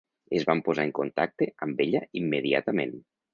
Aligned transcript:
Es 0.37 0.45
van 0.51 0.61
posar 0.69 0.85
en 0.89 0.93
contacte 0.99 1.49
amb 1.67 1.85
ella 1.87 2.03
immediatament. 2.23 2.99